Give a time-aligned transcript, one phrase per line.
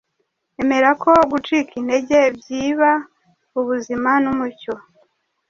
[0.61, 2.91] Emera ko gucika intege byiba
[3.59, 4.73] ubuzima n’umucyo.